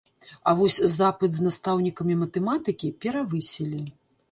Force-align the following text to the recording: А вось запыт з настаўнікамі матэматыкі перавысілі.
А 0.51 0.53
вось 0.61 0.77
запыт 0.99 1.31
з 1.41 1.45
настаўнікамі 1.49 2.17
матэматыкі 2.23 2.93
перавысілі. 3.07 3.81